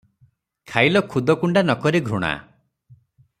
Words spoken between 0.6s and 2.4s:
ଖାଇଲ ଖୁଦକୁଣ୍ଡା ନକରି ଘୃଣା